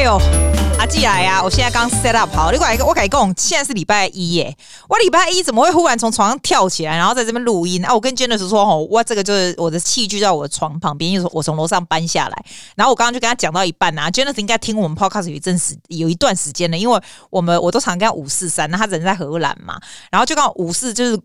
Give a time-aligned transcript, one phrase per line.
[0.00, 0.18] 哎呦，
[0.78, 1.42] 阿季来呀！
[1.44, 4.56] 我现在刚 set up 好，你快我改讲，现在是礼拜一耶。
[4.88, 7.92] 我礼拜一怎么会忽然从床上跳起来，然后在这边录音啊？
[7.92, 12.44] 我跟 Janice 说吼，我这个就是我的器具在我的床旁边，因为我从楼上搬下来。
[12.76, 16.98] 然后我刚刚就跟他讲到一半啊，Janice 应该听我们 podcast 有一阵时有一段时间了，因为
[17.28, 19.78] 我们我都常跟他五四三，那他人在荷兰嘛，
[20.10, 21.20] 然后就刚好五四就是。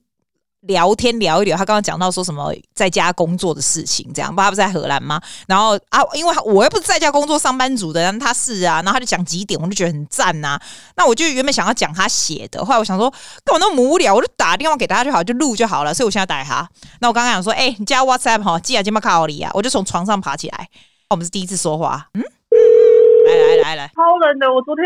[0.68, 5.22] 聊天聊一聊，他刚刚讲到说什么在家工作的事情，这样，爸不在荷兰吗？
[5.48, 10.62] 然后啊，因为我又不是在家工作上班族的，然后他是啊，然后他就讲几点，我就觉得很赞呐、啊。
[10.98, 13.10] 那我就原本想要讲他写的，后来我想说
[13.44, 15.94] 干嘛那么无聊，我就打电话给他就好，就录就好了。
[15.94, 16.68] 所以我现在打给他。
[17.00, 20.68] 那我刚刚讲说，哎、你加 WhatsApp 哈，记啊，今麦卡奥里啊，我就从床上爬起来。
[21.10, 22.24] 我们是第一次说话，嗯。
[23.26, 24.54] 来来来来，超冷的！
[24.54, 24.86] 我昨天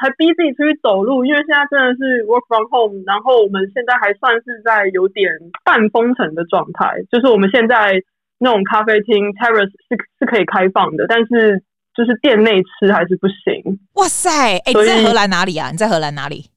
[0.00, 5.32] 还逼自己出去走路，因为现在真的是 work from home，然后我们现在还算是在有点
[5.64, 8.00] 半封城的状态，就是我们现在
[8.38, 11.62] 那种咖啡厅 terrace 是是可以开放的，但是
[11.96, 13.80] 就是店内吃还是不行。
[13.94, 14.30] 哇塞！
[14.58, 15.70] 哎、欸，你在荷兰哪里啊？
[15.70, 16.50] 你在荷兰哪里？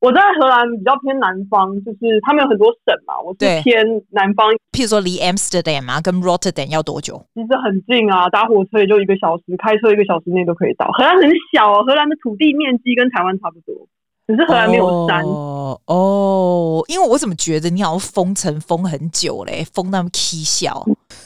[0.00, 4.50] 我在荷兰比较偏南方，就是他们有很多省嘛，我是偏南方。
[4.72, 7.22] 譬如说离 Amsterdam 啊，跟 Rotterdam 要多久？
[7.34, 10.88] 其实很近啊，搭火车也就一个小时，开车一个小时内都可以到。
[10.92, 13.76] 荷兰很小啊，荷兰的土地面积跟台湾差不多，
[14.26, 15.22] 只是荷兰没有山。
[15.22, 20.82] 哦哦，因为我怎么觉得你好像封城封很久嘞，封那么蹊跷，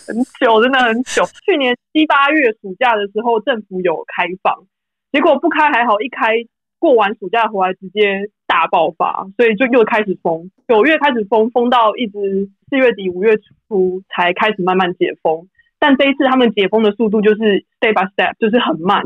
[0.08, 1.22] 很久，真的很久。
[1.46, 4.66] 去年七八月暑假的时候，政府有开放，
[5.12, 6.42] 结果不开还好，一开。
[6.84, 10.50] 过完暑假回来直接大爆发，所以就又开始封。
[10.68, 15.48] 九月开始封，封到一直四月底五月初才开始慢慢解封。
[15.78, 19.02] 但这一次他们解封的速度就是 step by step，就是很慢。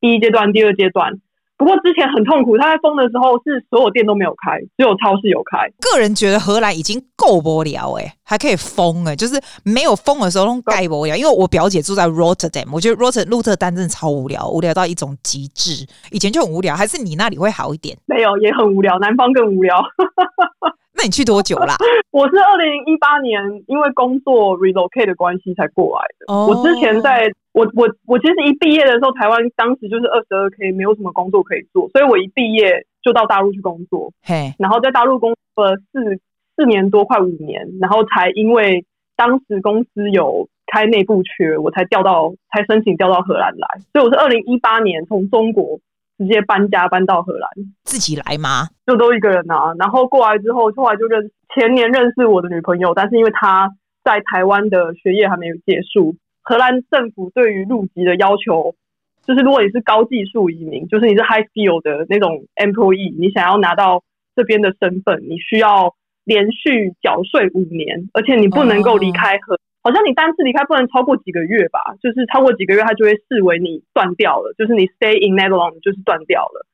[0.00, 1.20] 第一阶段、第二阶段。
[1.58, 5.58] 不过之前很痛苦，他在封的时候是所有店都没有开，只有超市有开。
[5.80, 11.16] 个人觉得荷兰已经够无聊哎，还可以封哎，就是没有封的时候都盖无聊。
[11.16, 15.84] 因为我表姐住在 Rotterdam，我觉得 Rotterdam 鹿特丹真的超无聊，无聊到一种极致。
[16.12, 17.98] 以前就很无聊，还是你那里会好一点？
[18.06, 19.76] 没有，也很无聊，南方更无聊。
[20.98, 21.76] 那你去多久啦？
[22.10, 26.26] 我是二零一八年因为工作 relocate 的关系才过来的。
[26.26, 26.50] Oh.
[26.50, 34.12] 我之前在我我我其实一毕业的时候，台湾当时就是二十二 K，没有什么工作可以做，所以我一毕业就到大陆去工作。
[34.24, 34.54] 嘿，Hey.
[34.58, 36.18] 然后在大陆工作了四
[36.56, 38.84] 四年多，快五年，然后才因为
[39.16, 43.68] 当时公司有开内部缺，我才调到才申请调到荷兰来。
[43.92, 45.78] 所以我是二零一八年从中国。
[46.18, 47.48] 直接搬家搬到荷兰，
[47.84, 48.68] 自己来吗？
[48.86, 49.72] 就都一个人啊。
[49.78, 53.70] 然后过来之后，后来就认前年认识我的女朋友，但是因为她
[54.02, 58.74] 在台湾的学业还没有结束，荷兰政府对于入籍的要求，
[59.24, 64.02] 就是如果你是高技术移民，就是你是 high skill 的那种 employee，你想要拿到
[64.34, 69.58] 这边的身份，你需要连续缴税五年，而且你不能够离开荷。
[69.88, 69.90] Oh.
[69.90, 76.66] 好像你单次离开不能超过几个月吧，就是超过几个月，它就会视为你断掉了，就是你 stay in Netherlands 就是断掉了。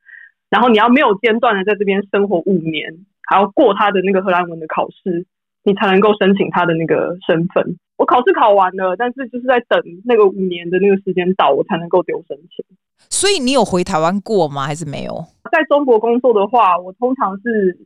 [0.50, 5.26] 然后你要没有间断的在这边生活五年，还要过他的那个荷兰文的考试，
[5.62, 7.78] 你才能够申请他的那个身份。
[7.96, 12.66] 我考试考完了，但是就是在等那个五年的那个时间到，我才能够丢申请。
[13.08, 14.66] 所以你有回台湾过吗？
[14.66, 15.24] 还是没有？
[15.52, 17.78] 在中国工作的话，我通常是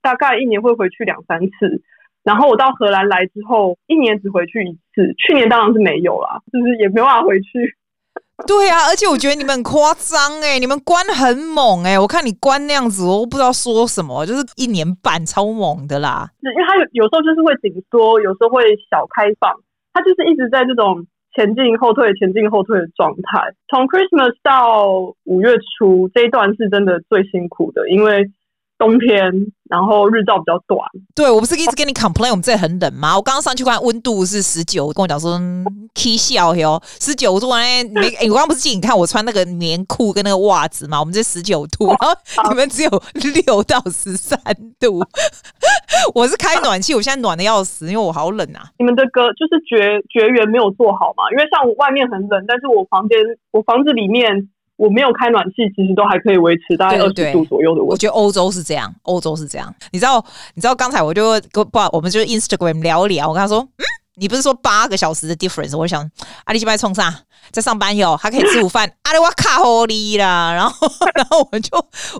[0.00, 1.82] 大概一年会回去两三次。
[2.28, 5.14] 然后我到荷兰来之后，一年只回去一次。
[5.16, 7.74] 去年当然是没有啦，就是也没办法回去。
[8.46, 16.28] 对啊，而且我觉得你们很夸张哎，你们关很猛哎，我看你关那样子，我不知道说什么，就是一年半超猛的啦。
[16.44, 19.50] 因为它有有时候就是会紧缩，有时候会小开放，
[19.94, 23.40] 它就是一直在这种前进后退、前进后退的状态。
[23.72, 28.30] 从 Christmas 到五月初这一段是真的最辛苦的，因为。
[28.78, 29.18] 冬天，
[29.68, 30.80] 然后日照比较短。
[31.14, 33.16] 对，我不是一直跟你 complain 我们这里很冷吗？
[33.16, 35.38] 我刚刚上去看温度是十九，跟我讲说
[35.94, 41.00] K 笑哟，十九度 哎，没，我刚刚不是进你看我穿那个棉裤跟那个袜子嘛？
[41.00, 42.90] 我们这十九度，然后你们只有
[43.44, 44.38] 六到十三
[44.78, 45.04] 度。
[46.14, 48.70] 我是开暖气，我现在暖的要死，因为我好冷啊。
[48.78, 51.24] 你们的隔就是绝绝缘没有做好嘛？
[51.32, 53.18] 因为像我外面很冷，但是我房间
[53.50, 54.48] 我房子里面。
[54.78, 57.92] 我没有开暖气，其实都还可以维持大概二十度左右的温度。
[57.92, 59.74] 我觉得欧洲是这样，欧洲是这样。
[59.90, 63.28] 你知道，你知道刚才我就跟不，我们就 Instagram 聊一聊。
[63.28, 63.84] 我跟他说，嗯，
[64.14, 65.76] 你不是说八个小时的 difference？
[65.76, 66.08] 我想，
[66.44, 67.12] 阿里西麦冲上
[67.50, 68.88] 在上班哟，还可以吃午饭。
[69.02, 71.70] 阿里哇卡好哩啦，然后， 然后我们就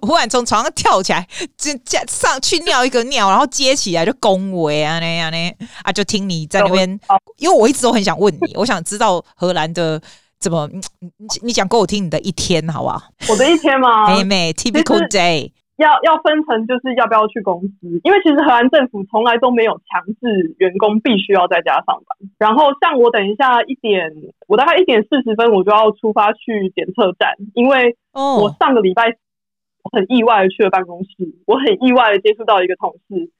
[0.03, 1.25] 忽然从床上跳起来，
[1.57, 1.71] 就
[2.09, 5.39] 上去尿一个尿，然后接起来就恭维啊那样呢
[5.85, 7.01] 啊，就听你在那边，
[7.39, 10.03] 因为我一直都很想问你，我想知道荷兰的。
[10.39, 10.69] 怎么？
[11.01, 13.03] 你你讲给我听你的一天好不好？
[13.31, 14.07] 我的一天吗？
[14.15, 15.53] 妹妹，typical day。
[15.79, 22.19] 要要分成，就是要不要去公司，因为其实荷兰政府从来都没有强制员工必须要在家上班。
[22.37, 24.11] 然后像我等一下一点，
[24.49, 29.05] 我大概一点四十分我就要出发去检测站，因为我上个礼拜
[29.93, 31.09] 很意外的去了办公室，
[31.47, 33.31] 我很意外的接触到一个同事，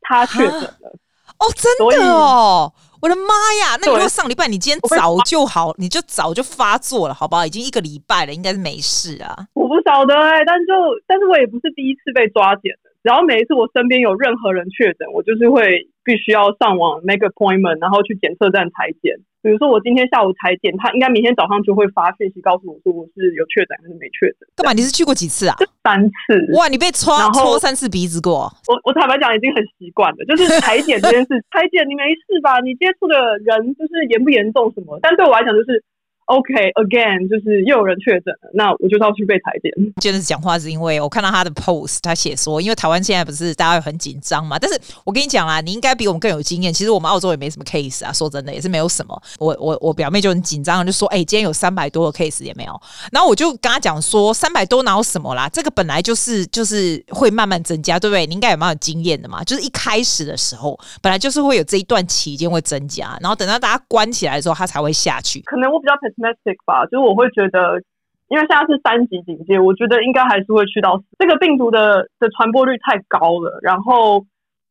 [0.00, 0.98] 他确诊了。
[1.38, 2.72] 哦，真的哦！
[3.04, 3.76] 我的妈呀！
[3.82, 7.44] 那如果上礼拜你今天早就好，你就早就发作了，好不好？
[7.44, 9.44] 已经一个礼拜了，应该是没事啊。
[9.52, 10.72] 我不晓得哎、欸，但就
[11.06, 12.88] 但是我也不是第一次被抓检的。
[13.04, 19.20] 只要每一次我身边有任何人确诊，我就是会必须要上网 make appointment，然后去检测站裁检。
[19.44, 24.48] 比如说我今天下午裁剪，他应该明天早上就会发讯息告诉我说我是有确诊还是没确诊。
[24.56, 24.72] 干嘛？
[24.72, 25.54] 你是去过几次啊？
[25.84, 26.56] 三次。
[26.56, 28.48] 哇，你被戳戳三次鼻子过？
[28.72, 32.58] 我我坦白讲已经很习惯了，就是裁剪这件事， 裁剪你没事吧？
[32.64, 34.98] 你接触的人就是严不严重什么？
[35.02, 35.84] 但对我来讲就是。
[36.26, 39.70] OK，again，、okay, 就是又有人确诊了，那我就要去被采检。
[40.00, 46.72] 真的是讲话是因为我看到他的 post，他写说，因为台湾现在不是大家很紧张嘛，但是我跟你讲啦，你应该比我们更有经验。
[46.72, 49.22] 其实我们澳洲也没什么 case 啊，说真的也是没有什么。
[49.38, 52.80] 我我我表妹就很紧张，就说：“哎、欸，今天有三百多个 case 也没有。”
[53.12, 55.48] 然后我就跟他讲说：“三百多哪有什么啦？
[55.50, 58.26] 这个本来就是就是会慢慢增加，对不对？
[58.26, 59.44] 你应该也蛮有经验的嘛。
[59.44, 65.42] 就是一开始的时候，本来就是会有这一段期间会增加，然后等到大家关起来的时候，它才会下去。
[65.44, 65.94] 可能我比较。
[66.14, 67.82] Domestic 吧，就是我会觉得，
[68.28, 74.24] 因为现在是三级警戒，我觉得应该还是会去到这个病毒的的传播率太高了，然后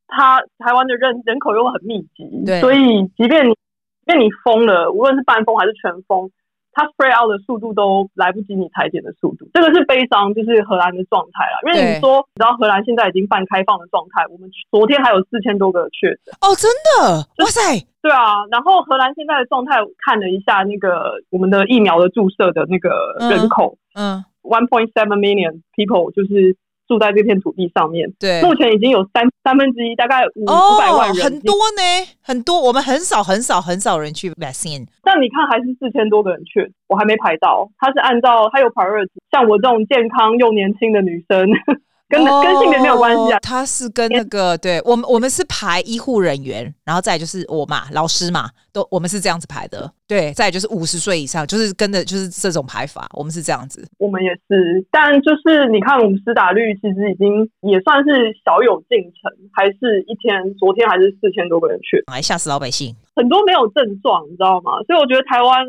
[0.08, 6.30] 它台湾的人人口又很密集，所以即便你即便你封了，无论是半封还是全封。
[6.74, 11.60] 它 spread out 的速度都来不及你裁剪的速度，这个是悲伤，就是荷兰的状态啦。
[11.66, 17.62] 因为你说，你知道荷兰现在已经半开放的状态，我们昨天还有四千多个确诊哦，真的，哇塞，
[18.02, 18.46] 对啊。
[18.52, 26.58] 然后荷兰现在的状态，看了一下那个我们的疫苗的注射的那个人口，嗯，one point seven million people 就是。
[26.94, 31.82] 住在这片土地上面，对，目前已经有三三分之一，大概五五百万人，很多呢，
[32.22, 32.62] 很多。
[32.62, 37.68] 我们很少很少很少人去 vaccine，但你看还是四千多个人去，我还没排到。
[37.80, 41.50] 他是按照他有 priority，像我这种健康又年轻的女生。
[42.14, 49.92] 跟跟性别没有关系啊，他是跟那个对我们，我们是排医护人员，然后再就是我嘛，老师嘛，都我们是这样子排的。
[50.08, 53.84] 对，再就是五十岁以上，就是跟着就是这种排法，我们是这样子。
[53.98, 62.96] 我们也是，但就是你看，我们施打率其实已经也算是小有进程，还是一天，昨天还是四千多个人去，来吓死老百姓。
[63.16, 64.84] 很多没有症状，你知道吗？
[64.86, 65.66] 所以我觉得台湾，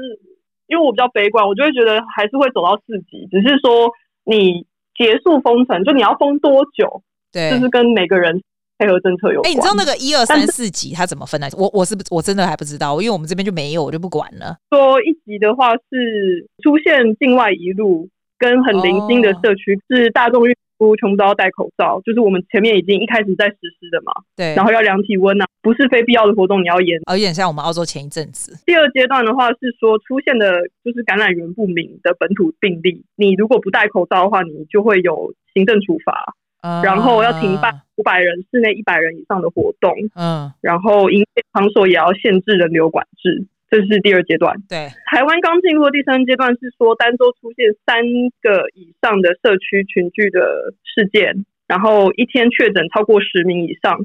[0.67, 3.91] 因为我比较悲观，我就会觉得还是会走到四级，只是说
[4.25, 4.67] 你。
[4.97, 7.03] 结束封城，就你要封多久？
[7.33, 8.41] 对，就是跟每个人
[8.79, 9.51] 配合政策有关。
[9.51, 11.49] 哎、欸，你知道那个一二三四级它怎么分的？
[11.57, 14.57] 我我是不我真的还不知道，因为我们这边就没有，我就不管了。
[14.71, 18.09] 说一级的话是出现境外一路
[18.39, 20.55] 跟很零星的社区、哦、是大众运。
[21.01, 24.13] 全部都要戴口罩，就是我们前面已经一开始在实施的嘛。
[24.37, 27.01] 对，然后要量体温啊，不是非必要的活动你要严。
[27.11, 28.53] 有点像我们澳洲前一阵子。
[28.67, 39.95] 第二阶段的话是说出现的就是感染源不明的本土病例，你如果不戴口罩的话，你就会有行政处罚，嗯、然后要停办五百人室内一百人以上的活动。
[40.15, 43.47] 嗯，然后营业场所也要限制人流管制。
[43.81, 44.55] 这是第二阶段。
[44.69, 48.05] 对，台湾刚进入的第三阶段是说，单周出现三
[48.41, 53.99] 个以上的社区群聚的事件，然后一天确诊超过十名以上，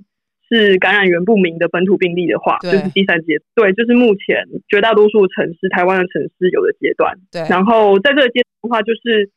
[0.49, 3.37] 是感染源不明的本土病例的话，就是第三阶。
[3.53, 7.15] 对，就是目前绝大多数城市，台湾的城市有的阶段。
[7.31, 9.29] 对，然后在这个阶段的话，就是。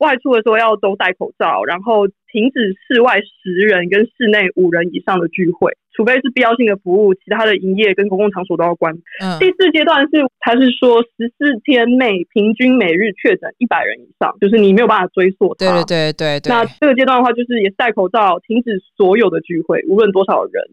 [0.00, 8.94] 外出的时候要都戴口罩，然后停止室外十人跟室内五人以上的聚会，除非是必要性的服务，其他的营业跟公共场所都要关。
[9.22, 15.66] 嗯，第四阶段是，他是说十四天内平均每日确诊一百人以上，就是你没有办法追溯他。
[15.66, 16.50] 对对对对。
[16.50, 20.64] 那这个阶段的话，就是也是戴口罩，停止所有的聚会，无论多少人，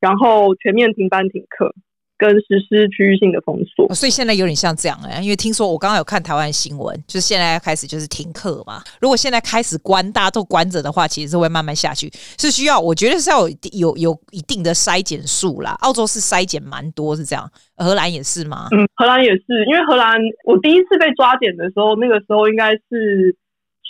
[0.00, 1.74] 然后全面停班停课。
[2.22, 8.80] 跟实施区域性的封锁，所以现在有点像这样哎、欸，因为听说我刚刚有看台湾新闻，就是现在要开始就是停课嘛。
[9.00, 15.72] 如果现在开始关，大家都关着的话，其实是会慢慢下去，是需要我觉得是要有有有一定的筛检数啦。
[15.80, 18.68] 澳洲是筛检蛮多，是这样，荷兰也是吗？
[18.70, 23.36] 嗯，荷兰也是，因为荷兰我第一次被抓检的时候，那个时候应该是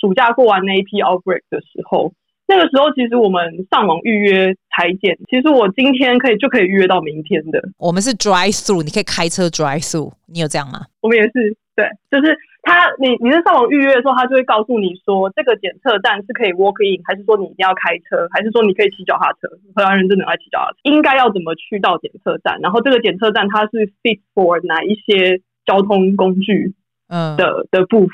[0.01, 2.15] 暑假过完那一批 outbreak 的时候。
[2.53, 3.41] 那个时候，其实我们
[3.71, 7.57] 上网预约裁剪，其实我今天可以就可以预约到明天的。
[7.79, 10.85] 我们是 drive through，你可以开车 drive through，你有这样吗？
[11.01, 19.49] 我们也是，对，就是他，你你是上网预约的时候，他就会告诉你说，这个检测站是可以 walk in，还是说你一定要开车，还是说你可以骑脚踏车？
[19.75, 22.61] 荷兰人真的爱骑脚踏车，应该要怎么去到检测站？
[22.61, 26.75] 然后这个检测站它是 fit for 哪一些交通工具？
[27.09, 28.09] 嗯的的部分。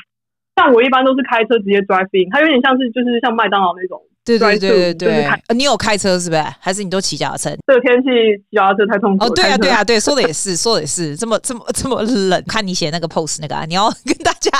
[0.54, 4.02] 像我一般都是开车直接 drive in，它有点像是就是像麦当劳那种。
[4.36, 6.44] 对对对对对，呃，你有开车是不是？
[6.60, 7.50] 还是你都骑脚踏车？
[7.66, 8.08] 这个天气
[8.50, 9.30] 骑脚踏车太痛苦了。
[9.30, 12.42] 哦，对啊对啊对，说的也是， 说的也是，这么这么这么冷。
[12.46, 14.50] 看你写那个 post 那个，啊，你要 跟大家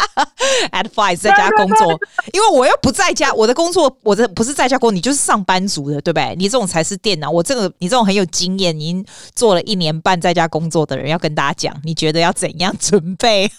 [0.72, 1.98] advice 在家工作，
[2.32, 6.34] 因为我又不在家，我的工作我的不是在家工，你就是上班族的，对不对？
[6.36, 13.50] 你这种才是电脑，我这个你这种很有经验，已经做了一年半在家工作的人，要跟大家讲，你觉得要怎样准备？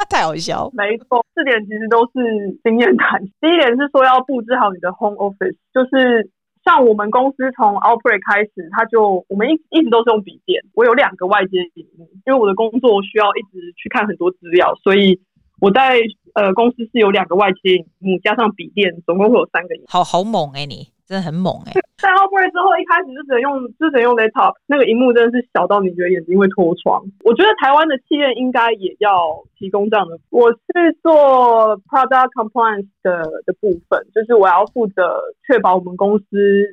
[0.08, 3.20] 太好笑，没错，四点其实都是经验谈。
[3.42, 6.30] 第一点是说要布置好你的 home office，就是
[6.64, 10.62] 像我们公司从 outbreak 开始，他就我们一一直都是用笔电。
[10.74, 15.20] 我有两个外接屏幕，因为我的工作需要一直去看很多资料，所以
[15.60, 15.98] 我在
[16.34, 19.68] 呃公司是有两个外接屏幕加上笔电，总共会有三个。
[19.88, 21.80] 好好猛哎、欸，你真的很猛哎、欸。
[21.98, 27.02] 在 outbreak 之后，一开始就只能用，就只能用 laptop，那个荧幕真的是小到你觉得眼睛会脱窗。
[27.24, 30.16] 我觉得台湾的企业应该也要提供这样的。
[30.30, 36.24] 我是做 product compliance 的的部分，就是我要负责确保我们公司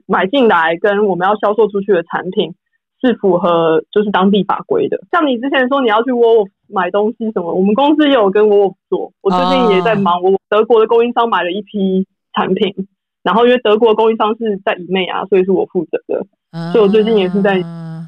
[0.05, 2.53] 买进来跟我们要销售出去的产品
[3.01, 5.01] 是符合就是当地法规的。
[5.11, 9.11] 像你之前说你要去 Wolf 买东西什么，我们公司也有跟 Wolf 做。
[9.23, 12.87] 我最近也在忙，我德国的供应商买了一批产品。
[13.25, 17.59] 然后因为德国供应商是在以内啊，所以是我负责的，嗯、所以我最近也是在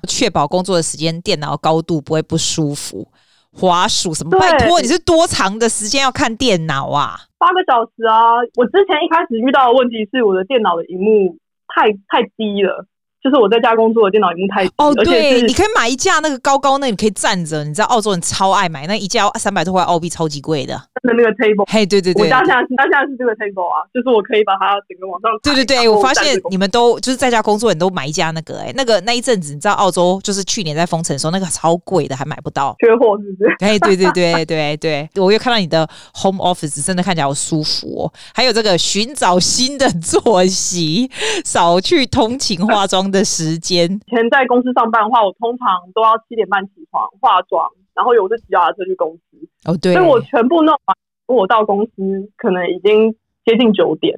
[0.07, 3.07] 确保工作的时间电脑高度不会不舒服，
[3.51, 4.37] 滑鼠什么？
[4.37, 7.17] 拜托，你是多长的时间要看电脑啊？
[7.39, 8.37] 八个小时啊！
[8.55, 11.35] 我之前一开始遇到的问题是我的电脑的荧幕
[11.67, 12.85] 太太低了。
[13.19, 17.63] 就是我在家工作的电脑萤幕太低哦，对，你可以买一架那个高高那，你可以站着。
[17.63, 20.79] 你知道澳洲人超爱买那一架三百多块澳币，超级贵的。
[21.03, 25.31] 那那个 table，嘿，对对对，我家现在是，这个 table 啊，就是我可以把它整个往上。
[25.43, 33.55] 对对对，我发现你们都就是在家工作，你都买一家那个、欸，哎，那个那一阵子，你知道澳洲就是去年在封城的时候，那个超贵的，还买不到，缺货是不是？
[33.65, 38.13] 哎，对对对对对，我又看到你的 home office 真的看起来好舒服哦。
[38.33, 41.09] 还有这个寻找新的作息，
[41.43, 43.85] 少去通勤化妆的时间。
[44.07, 49.49] 以前在公司上班的话，我通常都要七点半起床化妆，然后有是骑脚踏车去公司。
[49.65, 51.91] 哦，对，所以我全部弄完，我到公司
[52.37, 53.11] 可能已经
[53.43, 54.17] 接近九点。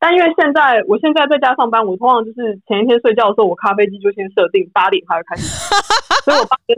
[0.00, 5.44] 但因为现在我现在在家上班，我通常就是前一天睡觉的时候，我咖啡机就先设定八点它就开始，
[6.24, 6.74] 所以我八点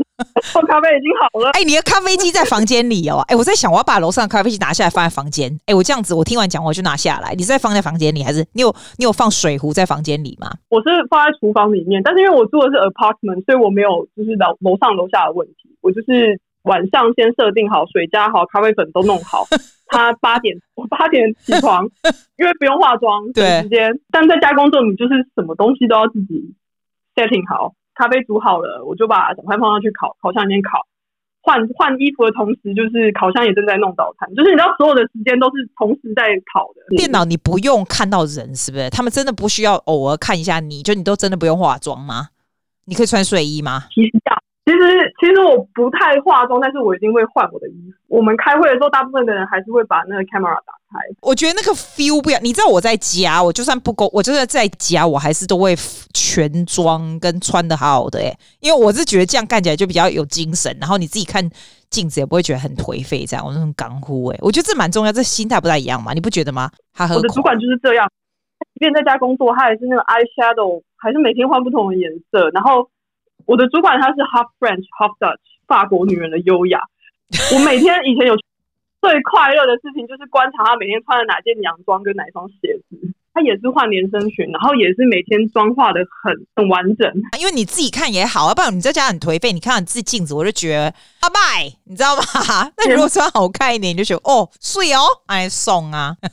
[0.52, 1.50] 泡咖啡已经好了。
[1.54, 3.22] 哎、欸，你的咖啡机在房间里哦。
[3.28, 5.48] 哎、欸，我在想我要把楼上的咖啡机拿下来放在房间。
[5.66, 7.32] 哎、欸，我这样子，我听完讲我就拿下来。
[7.34, 10.50] 你是在放在房间里，还是你有你有放水壶在房间里吗？
[10.68, 15.70] 我是放在厨房里面，但是因为我住的是 apartment，所以我没有就是楼楼上楼下的问题。
[15.80, 19.46] 我就是晚上先设定好水加好咖啡粉都弄好。
[19.92, 21.84] 他八点， 我八点起床，
[22.38, 23.92] 因为不用化妆，对，时间。
[24.10, 26.54] 但在家工作，你就是什么东西都要自己
[27.14, 27.74] setting 好。
[27.94, 30.80] 咖啡煮好了，我就把小菜放上去烤，烤箱里面烤。
[31.44, 34.32] 换换衣服的同时，就是烤箱也正在弄早餐。
[34.34, 36.96] 就是你知道，所有的时间都是同时在烤的。
[36.96, 38.88] 电脑你不用看到人，是不是？
[38.88, 42.28] 他们真的不需要偶尔看一下你，就你都真的不用化妆吗？
[42.86, 43.82] 你可以穿睡衣吗？
[43.92, 44.41] 其实这样。
[44.64, 44.78] 其实，
[45.18, 47.96] 其实我不太化妆，但是我一定会换我的衣服。
[48.06, 51.00] 我们开会的时候，大部分的人还是会把那个 camera 打开。
[51.20, 52.40] 我觉得那个 feel 不一样。
[52.44, 55.74] 你知道我在家，我就算不够，我就是在家，我还是都会
[56.14, 60.72] 全妆跟穿的好好的诶，因为我是觉得这样看起来就比较有精神。
[60.80, 61.42] 然后你自己看
[61.90, 66.70] 镜子也不会觉得很颓废，这样我那种港呼哎，我觉得这蛮重要，这心态不太一样嘛，你不觉得吗？
[66.94, 68.08] 他和我的主管就是这样，
[68.74, 72.88] 即便在家工作，他也是那个 eye shadow，还是每天换不同的颜色，然后。
[73.46, 76.80] 我的主管她是 half French half Dutch，法国女人的优雅。
[77.54, 78.36] 我每天以前有
[79.00, 82.78] 最快乐的事情就是观察她每天穿的哪件洋装跟哪双鞋
[83.34, 83.42] 他。
[83.42, 87.10] 也是换连身裙，然后也是每天妆化的很很完整。
[87.40, 89.52] 因为你自己看也好，要不然你在家很颓废。
[89.52, 92.22] 你看你自己镜子，我就觉得拜拜，你知道吗？
[92.78, 96.16] 那你如果穿好看一点，你就觉得哦，睡哦，爱送啊。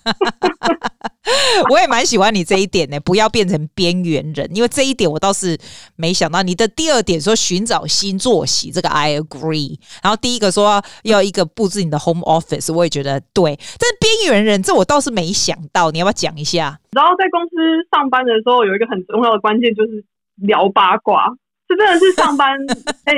[1.72, 5.58] 我也蛮喜欢你这一点的，不要变成边缘人，因为这一点我倒是
[5.96, 6.44] 没想到。
[6.44, 9.79] 你的第二点说寻找新作息，这个 I agree。
[10.03, 13.56] 然后第一个说要一个布置你的 home office，我也觉得对。
[13.79, 16.79] 但是边缘人这我倒是没想到，你要不要讲一下？
[16.91, 17.55] 然后在公司
[17.91, 20.03] 上班的时候，有一个很重要的关键就是
[20.36, 21.36] 聊八卦，
[21.67, 22.58] 这真的是上班
[23.05, 23.13] 哎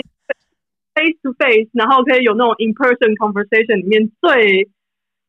[0.93, 4.69] face to face，然后可以有那种 in person conversation 里面最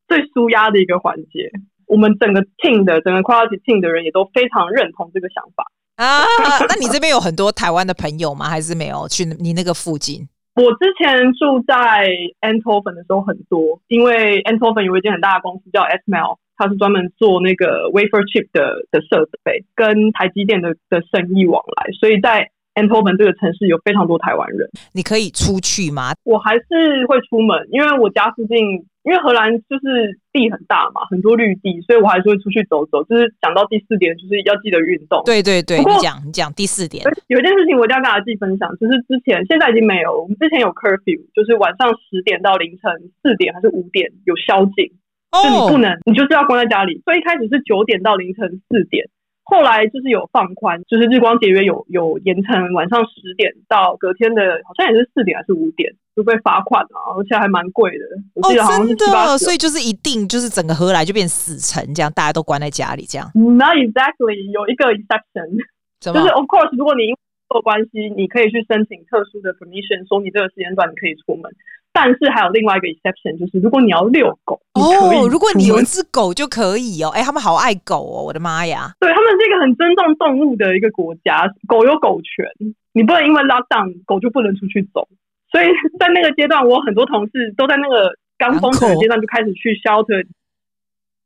[0.08, 1.50] 最舒压的一个环节。
[1.86, 6.24] 我们整个 team 的整个 quality team 的人也都非常认同这个想法啊。
[6.68, 8.48] 那你这边有很多台湾的朋友吗？
[8.48, 10.26] 还是没有去你那个附近？
[10.54, 12.08] 我之前住在
[12.40, 24.68] Eindhoven 的时候很多，因为 Eindhoven 有一间很大的公司叫 ASML，它是专门做那个 wafer chip 的的设备跟台积电的的生意往来，所以在 Eindhoven 这个城市有非常多台湾人。
[24.92, 26.12] 你可以出去吗？
[26.24, 28.86] 我还是会出门，因为我家附近。
[29.02, 33.02] 因为荷兰就是地很大嘛，很多绿地，所以我还是会出去走走。
[33.02, 35.20] 就是讲到第四点，就是要记得运动。
[35.26, 37.02] 对对对，你讲你讲第四点。
[37.26, 44.86] 有一件事情我一定要跟大家分享，就是之前现在已经没有，我们之前有 curfew，就是晚上十点到凌晨四点还是五点有宵禁，
[45.32, 47.00] 就你不能，你就是要关在家里。
[47.04, 49.08] 所以一开始是九点到凌晨四点。
[49.44, 58.04] 后来就是有放宽，就是日光节约有有延长晚上十点到隔天的，好像也是四点还是五点就被罚款了，而且还蛮贵的。
[58.34, 59.30] 我记得好像是七八十。
[59.30, 63.26] 哦，真的，所以就是一定就是整个荷兰就变死城这样，大家都关在家里这样。
[63.34, 65.58] Not exactly，有一个 exception，
[65.98, 71.50] 就是 of course，如果你因为工作关系，你可以去申请特殊的 permission，说你这个时间段你可以出门。
[71.92, 77.10] 但是还有另外一个 exception，就是如果你要遛狗哦，如果你有一只狗就可以哦。
[77.10, 78.94] 哎、欸，他们好爱狗哦，我的妈呀！
[78.98, 82.46] 对，他们是一个很尊重动物的一个国家，狗有狗权，
[82.92, 85.06] 你不能因为 lockdown 狗就不能出去走。
[85.50, 85.66] 所以
[86.00, 90.26] 在那个阶段，我很多同事都在那个刚封城的阶段就开始去 shelter，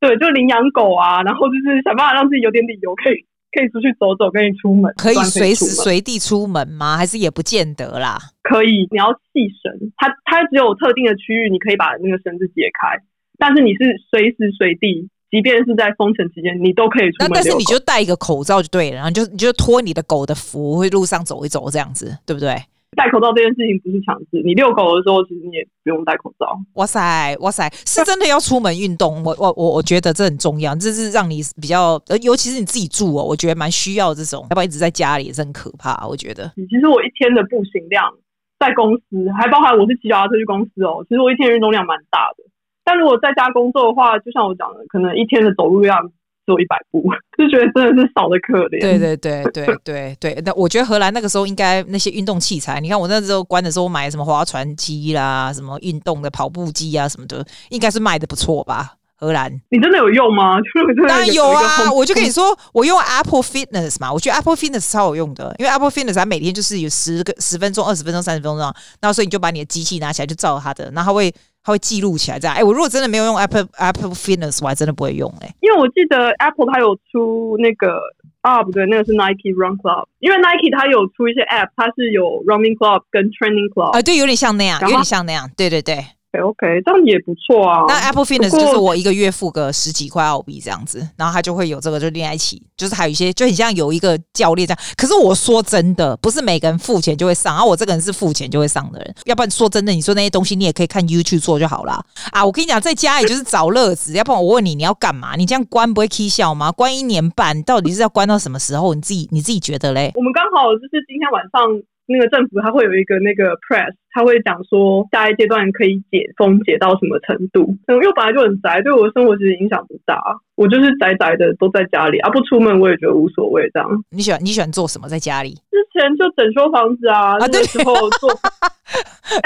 [0.00, 3.24] 对，就领养狗啊，然后就是想办法让自己有点理由可以。
[3.56, 6.96] 可以出去走走，跟你出门，可以随时随地出门吗？
[6.96, 8.18] 还是也不见得啦？
[8.42, 13.00] 可以，你要系绳，它它只有特定的区域，你可以把那个绳子解开，
[13.38, 17.28] 但是你是随时随地，即便是在封城期间，你都可以出门。
[17.30, 22.54] 那但是你就戴一个口罩就对了，然后就你就托你的狗的福，会路上走一走这样子，对不对？
[22.94, 26.58] 戴口罩这件事情不是强制，你遛狗的时候其实你也不用戴口罩。
[26.74, 36.06] 哇塞，哇塞，是真的要出门运动，我我我我觉得这很重要，这是让你比较，尤其是你自己住哦，我觉得蛮需要这种，要不然一直在家里也是很可怕。
[36.06, 38.14] 我觉得，其实我一天的步行量
[38.58, 42.44] 在公司，还包含我是骑脚踏车去公司哦，其实我一天运动量蛮大的。
[42.84, 46.10] 但如果在家工作的话，就像我讲的，可能一天的走路量。
[46.46, 47.02] 走一百步，
[47.36, 48.80] 就觉得真的是少的可怜。
[48.80, 58.94] 对对对对对对，那我觉得荷兰那个时候应该那些运动器材，你看我那时候关的时候，买什么划船机啦，什么运动的跑步机啊什么的，应该是卖的不错吧？
[59.16, 60.58] 荷兰，你真的有用吗？
[61.08, 61.90] 当然有啊！
[61.90, 68.58] 我就跟你说，我用 Apple Fitness 嘛，我觉得 Apple Fitness 超有用的，因为 Apple Fitness 它每天就是有十个十分钟、二十分钟、三十分钟，
[69.00, 71.34] 然后所以你就把你的机器拿起来就照它的，然后它会。
[71.66, 72.56] 它会记录起来，这样。
[72.56, 75.54] 哎，我如果真的没有用 Apple Apple Fitness，我还真的不会用哎、欸。
[75.60, 77.98] 因为我记得 Apple 它有出那个
[78.40, 80.04] 啊，不对，那个是 Nike Run Club。
[80.20, 83.90] 因为 Nike 它有出一些 App，它是有 Running Club 跟 Training Club。
[83.90, 85.50] 啊，对，有点像那样，有点像那样。
[85.56, 86.06] 对对对。
[86.40, 87.84] OK，这样也不错啊。
[87.88, 94.78] 那 Apple Fitness 就是我一个月付个十几块澳币这样子，然后他就会有这个就连在一起，就是还有一些就很像有一个教练这样。
[94.96, 99.14] 可是我说真的，不是每个人付钱就会上，而我这个人是付钱就会上的人。
[99.24, 102.44] 要不然说真的，你说那些东西你也可以看 YouTube 做就好了啊。
[102.44, 104.12] 我跟你讲，在家里就是找乐子。
[104.14, 105.36] 要不然我问你，你要干嘛？
[105.36, 106.70] 你这样关不会 k 笑吗？
[106.72, 108.94] 关一年半，到底是要关到什么时候？
[108.94, 110.12] 你自己你自己觉得嘞？
[110.14, 111.82] 我们刚好就是今天晚上。
[112.06, 117.76] 那个政府它会有一个那个 press，它会讲说下一阶段可以解封解到什么程度。
[117.88, 120.16] 因为我本来就很宅，对我的生活其实影响不大。
[120.54, 123.68] 我就是宅宅的都在家里啊，不出门我也觉得无所谓。
[123.74, 125.50] 这样，你喜欢你喜欢做什么在家里？
[125.70, 128.30] 之前就整修房子啊，啊，那时候做。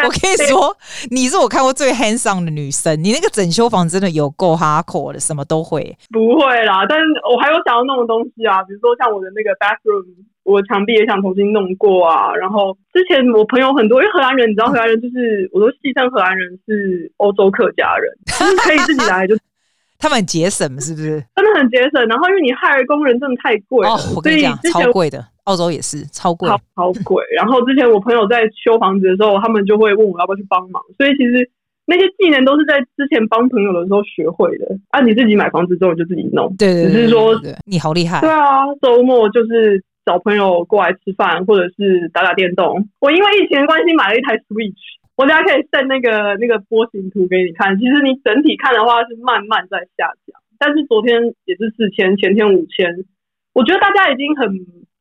[0.04, 0.76] 我跟你说，
[1.10, 3.02] 你是我看过最 handsome 的女生。
[3.02, 5.96] 你那个整修房真的有够 hardcore 的，什么都会。
[6.12, 10.04] 不会啦，但是我还有想要弄的东西啊，比如说像我的那个 bathroom。
[10.44, 19.36] 我墙壁也想重新弄过啊，然后之前我朋友很多，因为荷兰人，你知道荷兰人就是，我都戏称荷兰人是欧洲客家人， 就是可以自己来就，
[19.98, 21.22] 他们很节省是不是？
[21.36, 27.22] 真的很节省，然后因为你害工人真的太贵了，哦，我跟你讲超贵的，澳洲也是超贵，超贵。
[27.36, 31.48] 然后之前我朋友在修房子的时候，他们就会问我要不要去帮忙，所以其实
[31.86, 34.66] 那些技能都是在之前帮朋友的时候学会的。
[34.88, 39.84] 啊，你自己买房子之后就自己弄，对对，对，只是说你好厉害，对啊，周末就是。
[40.04, 42.88] 找朋友过来吃饭，或者是打打电动。
[43.00, 44.74] 我因为疫情的关系买了一台 Switch，
[45.16, 47.78] 我等下可以 send 那个那个波形图给你看。
[47.78, 53.04] 其实你整体看的话是慢慢在下降，但是昨天也是四千，前天五千。
[53.52, 54.46] 我觉得大家已经很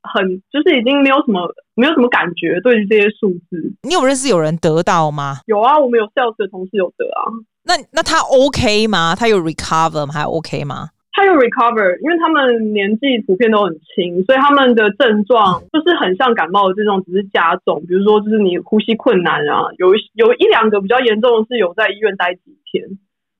[0.01, 3.73] 很就是已经没有什么没有什么感觉对于这些数字。
[3.83, 5.41] 你有认识有人得到吗？
[5.45, 7.29] 有啊，我们有 sales 的同事有得啊。
[7.63, 9.15] 那那他 OK 吗？
[9.15, 10.13] 他有 recover 吗？
[10.13, 10.89] 还 OK 吗？
[11.19, 17.83] 他有 recover，因为他们年纪普遍都很轻，所以他们的症状就是很像感冒的这种，只是加重。
[17.85, 22.85] 比如说，就是你呼吸困难啊，有有一两个比较严重的是有在医院待几天。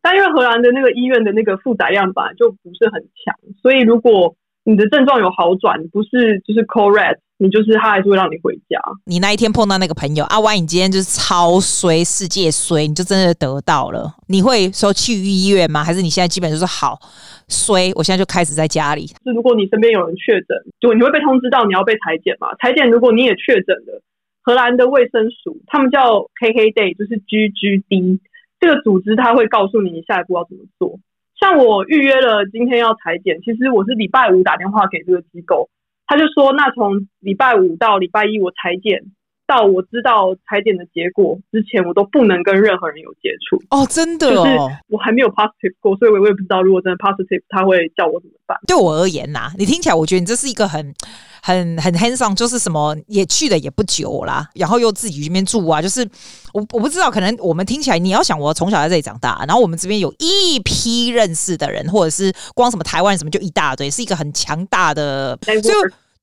[0.02, 8.78] 但因为荷兰的那个医院的那个负载量本来就不是很强，所以如果你的症状有好转，不是就是 red，你就是他还是会让你回家。
[9.06, 15.82] 你那一天碰到那个朋友啊，万一你今天就是超衰，世界衰，你就真的得到了，你会说去医院吗？
[15.82, 17.00] 还是你现在基本就是好？
[17.48, 19.08] 衰，我现在就开始在家里。
[19.08, 22.54] 是如果你身边有人确诊，就你会被通知到你要被采检嘛？
[22.62, 24.04] 采检如果你也确诊了，
[24.44, 28.20] 荷兰的卫生署他们叫 KKday，就是 GGD
[28.60, 31.00] 这个组织，他会告诉你你下一步要怎么做。
[31.40, 35.70] 像我预约了今天要裁剪，其实我是礼拜五打电话给这个机构，
[36.10, 39.04] 他就说那从礼拜五到礼拜一我裁剪。
[39.50, 43.58] 到我知道采检的结果之前，我都不能跟任何人有接触。
[43.72, 44.58] 哦，真的哦，就是
[44.90, 48.56] 我还没有 positive 过，所以我也不知道如果真的 positive，他会叫我怎么办。
[48.68, 50.94] 对我而言呐、啊，你听起来，我觉得你这是一个很、
[51.42, 56.08] 很、很 hands on，就是什么也去的也不久啦，然后又自己去那边住啊，就是
[56.54, 65.36] 我我不知道，可能我们听起来，你要想我从小在这里长大，然后我们这边有一批认识的人，或者是光什么台湾什么就一大堆，是一个很强大的。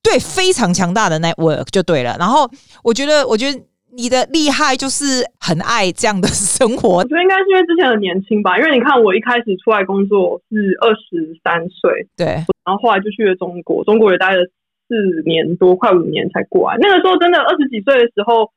[0.03, 2.15] 对，非常强大的 network 就对了。
[2.17, 2.49] 然后
[2.83, 3.59] 我觉得，我觉得
[3.91, 6.97] 你的厉害就是很爱这样的生活。
[6.97, 12.25] 我觉得应该是因为之前很年轻吧，因为你看我一开始出来工作是二十三岁，对，
[12.63, 14.45] 然后后来就去了中国，中国也待了
[14.87, 16.77] 四年多，快五年才过来。
[16.79, 18.49] 那个时候真的二十几岁的时候，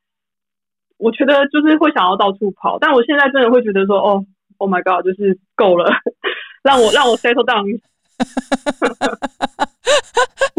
[0.99, 4.25] 我觉得就是会想要到处跑，但我现在真的会觉得说，哦
[4.59, 5.91] ，Oh my God，就是够了，
[6.63, 7.81] 让我让我 settle down。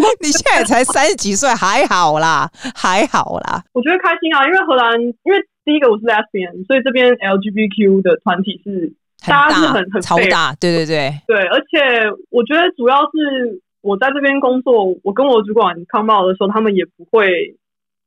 [0.22, 3.64] 你现在才三十几岁，还好啦， 还好啦。
[3.74, 8.94] 我觉得开心啊，因为荷兰，因为第一个我是 lesbian，所以这边 LGBTQ 的团体是
[9.28, 11.38] 大家是很很超大，对对对对。
[11.48, 17.56] 而且我觉得主要是我在这边工作，我跟我主管 come out 的时候，他们也不会，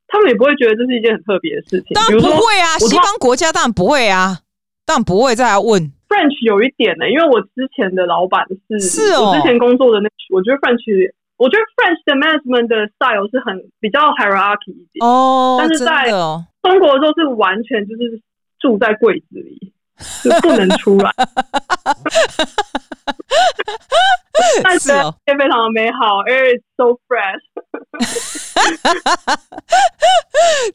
[0.09, 1.95] 他们也不会觉得这是一件很特别的事情。
[1.95, 4.41] 当然不会啊，西方国家当然不会啊，
[4.85, 5.93] 当然不会再来问。
[6.09, 8.47] French 有一点呢、欸，因为我之前的老板
[8.79, 16.09] 是，是哦，我之前工作的那，我觉得 French，我觉得 French 的 management 的 style 是很比较 hierarchy 一点哦，但是在
[16.63, 18.21] 中国的时候是完全就是
[18.59, 19.73] 住在柜子里，
[20.23, 21.11] 就不能出来。
[24.63, 24.93] 但是
[25.27, 27.43] 也非常的美好，Air is so fresh。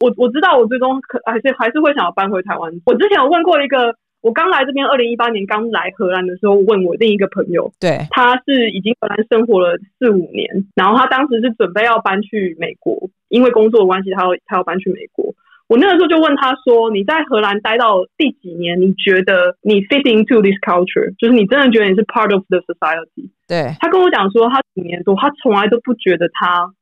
[0.00, 2.70] 我我知道我最终可还是还是会想要搬回台湾。
[2.86, 3.94] 我之前有问过一个。
[4.22, 15.34] 我刚来这边，二零一八年刚来荷兰的时候，问我另一个朋友，对，他是已经荷兰生活了四五年，然后他当时是准备要搬去美国，因为工作的关系，他要他要搬去美国。
[15.68, 18.80] 我那个时候就问他说：“你在荷兰待到第几年？
[18.80, 26.72] 你觉得你 fit into this culture，就是你真的觉得你是 part of the society？” 对，他跟我讲说，他五年多，他从来都不觉得他。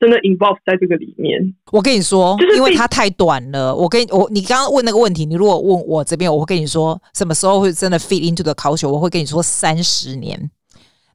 [0.00, 3.74] 真的 involve 在这个里面，我跟你说，就是因为它太短了。
[3.74, 10.50] 我跟我你刚刚问那个问题，你如果问我这边，我会跟你说什么时候会真的 fit into the culture，我会跟你说三十年。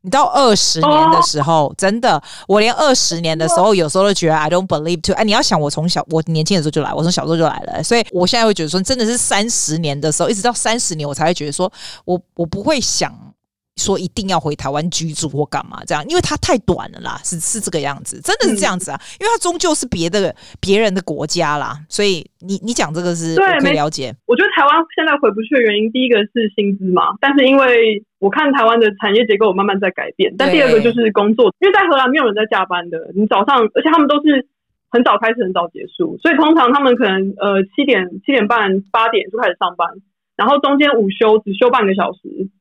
[0.02, 5.14] 你到二十年的时候，哦、真的，我连二十年的时候，有时候都觉得 I don't believe to。
[5.14, 11.72] 哎，你要想，我从小我年轻的时候就来，我从小时候就来了，所以我现在会觉得说，真的是三十年的时候，一直到三十年，我才会觉得说
[12.04, 13.33] 我我不会想。
[13.76, 24.14] 说一定要回台湾居住或干嘛这样，因为它太短了啦，是是这个样子，真的是这样子啊，嗯、因为它终究是别的别人的国家啦，所以你你讲这个是我可以了解。
[24.28, 34.48] 我觉得台湾现在回不去的原因，第一个是薪资嘛，但是因为我看台湾的产业结构慢慢在改变，但第二个就是工作，因为在荷兰没有人在加班的，你早上，而且他们都是
[34.92, 39.90] 很早开始，很早结束，所以通常他们可能呃七点七点半八点就开始上班，
[40.38, 42.54] 然后中间午休只休半个小时。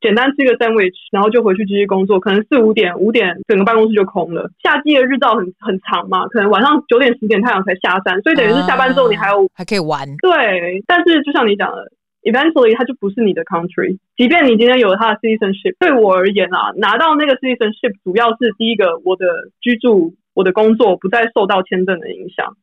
[0.00, 2.18] 简单吃个 sandwich，然后就回去继续工作。
[2.18, 4.50] 可能四五点、五点，整个办公室就空了。
[4.62, 10.08] 夏季的日照很很长嘛，可能晚上九点、十点太阳才下山，所以等于是下班之后你还有、啊、还可以玩。
[10.22, 11.84] 对，但是就像你讲的
[12.22, 13.98] ，eventually 它就不是你的 country。
[14.16, 19.26] 即便你今天有了它的 citizenship，对我而言啊，拿到那个 citizenship 主要是第一个，我的
[19.60, 22.56] 居住、我的工作不再受到签证的影响。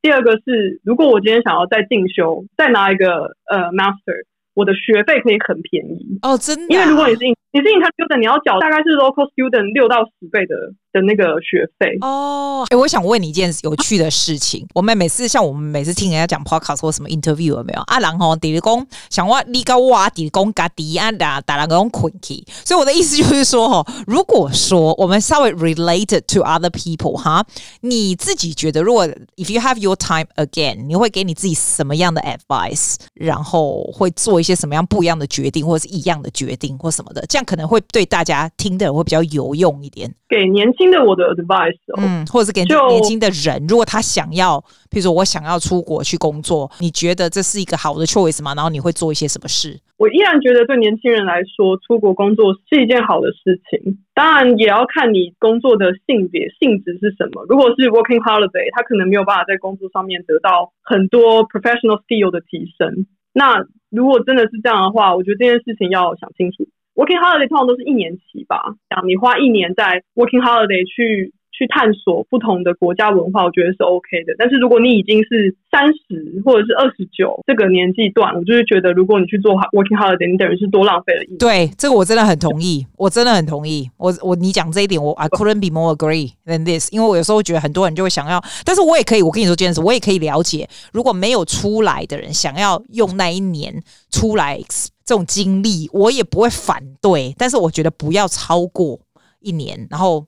[0.00, 4.24] 第二个是，如果我今天想要再进修，再拿一个呃 master。
[4.58, 6.74] 我的学费可以很便宜哦，真的、啊。
[6.74, 7.22] 因为如果你是
[7.54, 12.64] 你是 intern student，你要缴大概是 local student 六到十倍的的那个学费哦。
[12.70, 14.62] 哎、欸，我想问你一件有趣的事情。
[14.62, 17.80] 啊、我们每次像我们每次听人家讲 podcast 或什么 interview 有没有？
[17.82, 22.42] 啊，然后底里公想话你高哇底里公嘎迪安打打两 quickie。
[22.64, 27.44] 所以我的意思就是说哈，如果说我们稍微 related to other people 哈，
[27.82, 29.06] 你自己觉得如果
[29.36, 32.96] if you have your time again，你会给你自己什么样的 advice？
[33.14, 40.12] 然后会做一些什么样不一样的决定，或者是一样的决定，或什么的，这样可能会对大家听的人会比较有用一点。
[40.28, 44.58] 给年轻的我的 advice，嗯，或者是给年轻的人，如果他想要，
[44.90, 48.54] 譬如说我想要出国去工作，你觉得这是一个好的 choice 吗？
[48.54, 49.78] 然后你会做一些什么事？
[49.98, 53.98] 我依然觉得对年轻人来说，出国工作是一件好的事情。
[54.14, 57.44] 当然，也要看你工作的性别性质是什么。
[57.48, 63.06] 如果是 working holiday，他可能没有办法在工作上面得到很多 professional skill 的提升。
[63.32, 66.68] 那如果真的是这样的话，我觉得这件事情要想清楚。
[66.98, 71.32] Working holiday 通常都是一年期吧，讲你花一年在 working holiday 去。
[71.58, 74.32] 去探索不同的国家文化，我觉得是 OK 的。
[74.38, 81.38] 但是如果你已经是三十或者是二十九这个年纪段，我就是觉得，如果你去做 working holiday，你等于是多浪费了一年。
[81.38, 83.90] 对，这个我真的很同意，我真的很同意。
[83.96, 86.88] 我我你讲这一点，我 I couldn't be more agree than this。
[86.92, 94.60] 因为我有时候觉得很多人就会想要，但是我也可以，我跟你说这件事，我也可以了解，如果没有出来的人想要用那一年出来
[95.04, 97.34] 这种经历，我也不会反对。
[97.36, 99.00] 但是我觉得不要超过
[99.40, 100.24] 一年，然后。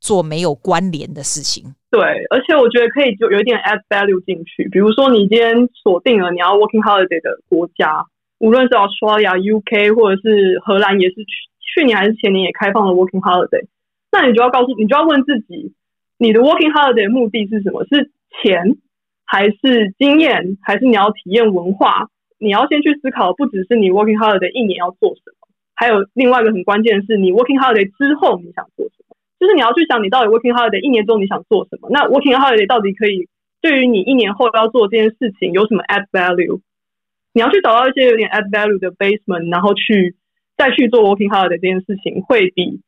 [0.00, 8.06] 做没有关联的事情，对，而且我觉得可以就有一点 add value 进去，比如说你今天锁定了你要 working holiday 的国家，
[8.38, 13.66] 无论是 Australia、UK 或者是荷兰，也是去去年还是前年也开放了 working holiday，
[14.10, 15.74] 那你就要告诉你就要问自己，
[16.18, 17.84] 你的 working holiday 的目的是什么？
[17.84, 18.10] 是
[18.42, 18.76] 钱，
[19.26, 22.08] 还是经验，还是你要体验文化？
[22.38, 28.99] 你要先去思考，不只是你 working holiday 一年要做什么，还有另外一个很关键的是，你 working holiday 之后你想做什么。
[29.40, 31.88] 就是你要去想，你到底 working holiday 一年中你想做什么？
[31.90, 33.26] 那 working holiday 到底可以
[33.62, 36.60] 对于你一年后要做这件事情有什么 add value？
[37.32, 40.14] 你要去找到一些有点 add value 的 basement，然后去
[40.58, 42.82] 再去做 working holiday 这件事情，会比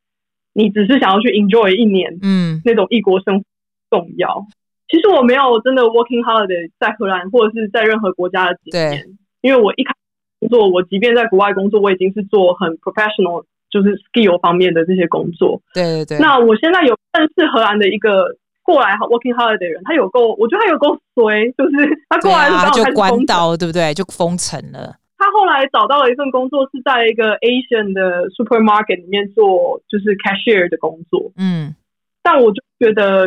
[0.53, 3.45] 你只是想要去 enjoy 一年，嗯，那种异国生活
[3.89, 4.45] 重要。
[4.47, 4.53] 嗯、
[4.89, 9.05] 其实我没有真的 working holiday 在荷兰或者是在任何国家的经验，
[9.41, 9.97] 因为我一开始
[10.41, 13.45] 工作，我即便在国外工作，我已经是做很 professional。
[13.73, 16.19] 就是 skill 方面的这些工作，对对对。
[16.19, 18.27] 那我现在有认识荷兰的一个
[18.61, 23.91] 过来 working holiday 的人，他有够，我觉得他有够衰，就是他过来的就关岛，对不对？
[23.95, 24.95] 就封城了。
[25.17, 31.31] 他后来找到了一份工作，是在一个 Asian 的 supermarket 里面做，就是 cashier 的工作。
[31.37, 31.73] 嗯，
[32.21, 33.25] 但我就觉得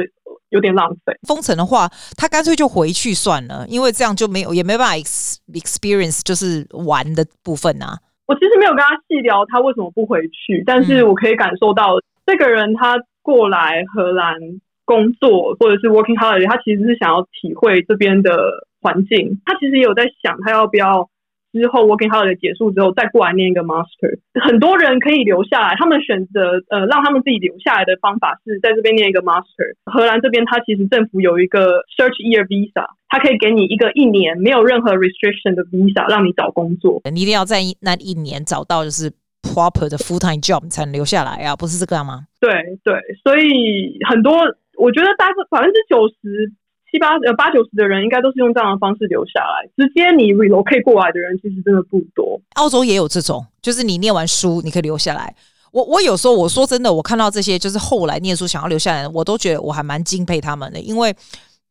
[0.51, 1.13] 有点浪费。
[1.27, 4.95] 封城的话，他干脆就回去算了，因为这样就没有也没办法
[5.53, 7.99] experience 就是玩的部分啊。
[8.27, 14.39] 我其实没有跟他细聊他为什么不回去，但是我可以感受到这个人他过来荷兰
[14.85, 21.09] 工作或者是 working holiday，他其实是想要体会这边的环境，他其实也有在想他要不要。
[21.57, 24.21] 之后，working holiday 结束之后，再过来念一个 master。
[24.41, 29.75] 很多人可以留下来，他们选择呃让他们自己留下来的方法是在这边念一个 master。
[29.85, 37.01] 荷兰这边，它其实政府有一个 search year visa，它可以给你一个一年没有任何 restriction 的 visa，让你找工作。
[37.11, 39.11] 你一定要在那一年找到就是
[39.43, 42.27] proper 的 full time job 才能留下来啊，不是这个吗？
[42.41, 42.53] 对
[42.85, 44.33] 对，所以很多
[44.77, 46.53] 我觉得大概百分之九十。
[46.91, 52.41] 七八呃八九十的人应该都是用这样的方式留下来，直接你 relocate 过来的人其实真的不多。
[52.55, 55.35] 澳洲也有这种，就是你念完书你可以留下来。
[55.73, 61.15] 我我有时候我说真的，我看到这些就是后来念书想要留下来的，我都觉得我还蛮敬佩他们的，因为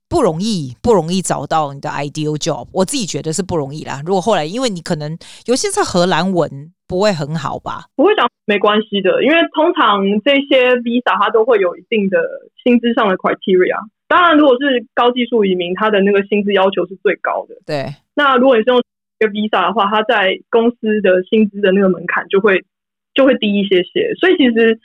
[0.08, 2.68] 不容易不容易找到你的 ideal job。
[2.72, 4.02] 我自己觉得是不容易啦。
[4.06, 7.86] 如果后来因为你可能尤其是荷兰文不会很好吧？
[7.96, 12.20] 不会讲没关系的，因为通常这些 visa 它都会有一定的
[12.64, 13.80] 薪资上的 criteria。
[14.08, 17.56] 当然，如果是高技术移民，他的那个薪资要求是最高的。
[17.66, 17.88] 对。
[18.14, 22.64] 那如果你是用一个 visa 的话，他在公司的薪资的那个门槛就会
[23.16, 24.80] 就会低一些些，所以其实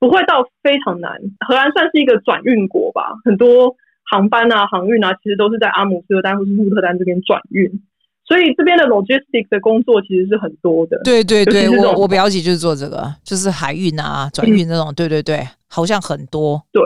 [0.00, 1.12] 不会到非常难。
[1.46, 3.76] 荷兰算是一个转运国吧，很多
[4.10, 7.70] 航班啊、航运啊，其实都是在阿姆斯特丹或是鹿特丹这边转运，
[8.24, 11.00] 所以这边的 logistics 的工作其实是很多的。
[11.04, 14.90] 对对对，我我表姐就是做这个，就是海运啊、转运那种。
[14.90, 16.60] 嗯、对对对，好像很多。
[16.72, 16.82] 对。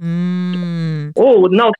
[0.00, 1.72] 嗯，哦，那我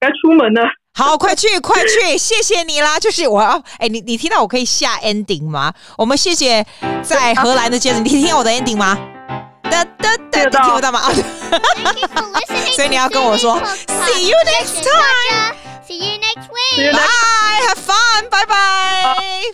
[0.00, 0.62] 该出门了。
[0.94, 2.98] 好，快去， 快去，谢谢你啦！
[3.00, 5.72] 就是我要，哎，你你听到我可以下 ending 吗？
[5.96, 6.66] 我们谢谢
[7.02, 8.98] 在荷兰的杰子，你听到我的 ending 吗？
[9.70, 11.00] 哒哒哒，你听不到吗？
[12.76, 19.42] 所以你要跟我说，See you next time，See you next week，Bye，Have fun，拜拜。